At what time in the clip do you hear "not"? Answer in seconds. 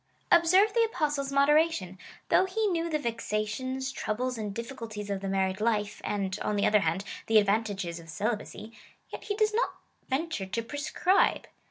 9.53-9.75